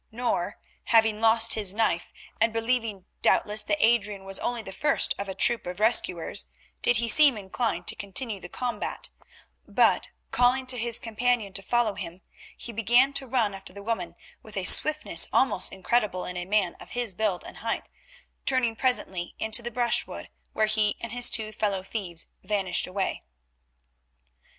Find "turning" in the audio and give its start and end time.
18.43-18.75